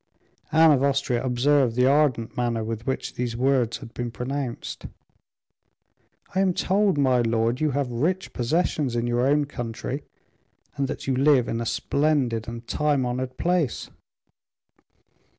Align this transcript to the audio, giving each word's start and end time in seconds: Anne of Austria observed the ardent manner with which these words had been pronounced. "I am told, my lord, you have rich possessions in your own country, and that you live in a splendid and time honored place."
Anne 0.51 0.71
of 0.71 0.81
Austria 0.81 1.23
observed 1.23 1.75
the 1.75 1.85
ardent 1.85 2.35
manner 2.35 2.63
with 2.63 2.87
which 2.87 3.13
these 3.13 3.37
words 3.37 3.77
had 3.77 3.93
been 3.93 4.09
pronounced. 4.09 4.87
"I 6.33 6.39
am 6.39 6.55
told, 6.55 6.97
my 6.97 7.19
lord, 7.21 7.61
you 7.61 7.69
have 7.69 7.91
rich 7.91 8.33
possessions 8.33 8.95
in 8.95 9.05
your 9.05 9.21
own 9.27 9.45
country, 9.45 10.01
and 10.75 10.87
that 10.87 11.05
you 11.05 11.15
live 11.15 11.47
in 11.47 11.61
a 11.61 11.67
splendid 11.67 12.47
and 12.47 12.65
time 12.67 13.05
honored 13.05 13.37
place." 13.37 13.91